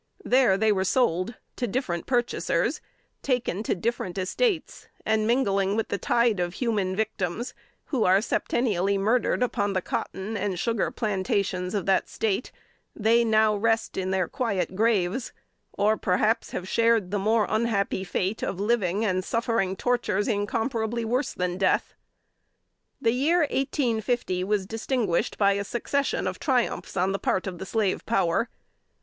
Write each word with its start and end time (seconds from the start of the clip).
There 0.25 0.57
they 0.57 0.71
were 0.71 0.83
sold 0.83 1.35
to 1.57 1.67
different 1.67 2.07
purchasers, 2.07 2.81
taken 3.21 3.61
to 3.61 3.75
different 3.75 4.17
estates, 4.17 4.87
and 5.05 5.27
mingling 5.27 5.75
with 5.75 5.89
the 5.89 5.99
tide 5.99 6.39
of 6.39 6.55
human 6.55 6.95
victims 6.95 7.53
who 7.85 8.03
are 8.03 8.17
septennially 8.17 8.97
murdered 8.97 9.43
upon 9.43 9.73
the 9.73 9.81
cotton 9.83 10.35
and 10.35 10.57
sugar 10.57 10.89
plantations 10.89 11.75
of 11.75 11.85
that 11.85 12.09
State, 12.09 12.51
they 12.95 13.23
now 13.23 13.55
rest 13.55 13.95
in 13.95 14.09
their 14.09 14.27
quiet 14.27 14.75
graves, 14.75 15.33
or 15.71 15.95
perhaps 15.97 16.49
have 16.49 16.67
shared 16.67 17.11
the 17.11 17.19
more 17.19 17.45
unhappy 17.47 18.03
fate 18.03 18.41
of 18.41 18.59
living 18.59 19.05
and 19.05 19.23
suffering 19.23 19.75
tortures 19.75 20.27
incomparably 20.27 21.05
worse 21.05 21.31
than 21.35 21.59
death. 21.59 21.93
The 22.99 23.13
year 23.13 23.41
1850 23.41 24.43
was 24.45 24.65
distinguished 24.65 25.37
by 25.37 25.51
a 25.51 25.63
succession 25.63 26.25
of 26.25 26.39
triumphs 26.39 26.97
on 26.97 27.11
the 27.11 27.19
part 27.19 27.45
of 27.45 27.59
the 27.59 27.67
slave 27.67 28.03
power. 28.07 28.49